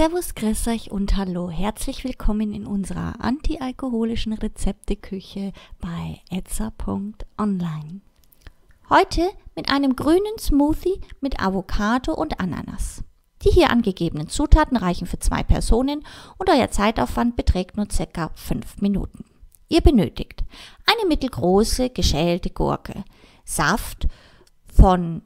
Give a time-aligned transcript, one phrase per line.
[0.00, 1.50] Servus, grüß euch und hallo.
[1.50, 8.00] Herzlich willkommen in unserer antialkoholischen Rezepteküche bei etza.online.
[8.88, 13.04] Heute mit einem grünen Smoothie mit Avocado und Ananas.
[13.42, 16.02] Die hier angegebenen Zutaten reichen für zwei Personen
[16.38, 18.30] und euer Zeitaufwand beträgt nur ca.
[18.34, 19.26] 5 Minuten.
[19.68, 20.44] Ihr benötigt
[20.86, 23.04] eine mittelgroße geschälte Gurke,
[23.44, 24.08] Saft
[24.64, 25.20] von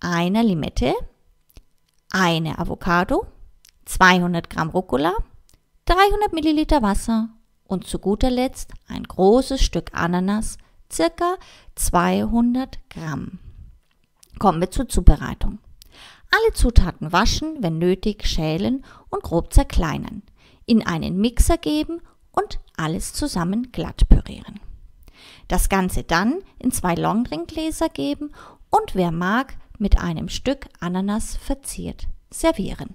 [0.00, 0.94] einer Limette,
[2.12, 3.26] eine Avocado,
[3.84, 5.14] 200 Gramm Rucola,
[5.86, 7.30] 300 Milliliter Wasser
[7.64, 10.58] und zu guter Letzt ein großes Stück Ananas,
[10.90, 11.36] circa
[11.74, 13.38] 200 Gramm.
[14.38, 15.58] Kommen wir zur Zubereitung.
[16.30, 20.22] Alle Zutaten waschen, wenn nötig, schälen und grob zerkleinern,
[20.64, 22.00] in einen Mixer geben
[22.32, 24.60] und alles zusammen glatt pürieren.
[25.48, 28.32] Das Ganze dann in zwei Longdrinkgläser geben
[28.70, 32.94] und wer mag, mit einem Stück Ananas verziert servieren.